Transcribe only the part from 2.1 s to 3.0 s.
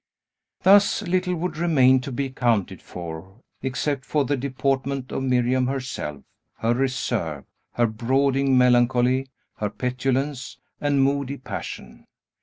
be accounted